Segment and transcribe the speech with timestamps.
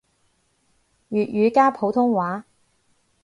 [1.11, 2.45] 粵語加普通話